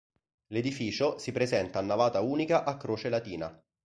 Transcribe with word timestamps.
L'edificio 0.47 1.19
si 1.19 1.31
presenta 1.31 1.77
a 1.77 1.83
navata 1.83 2.21
unica 2.21 2.63
a 2.63 2.75
croce 2.75 3.07
latina. 3.07 3.55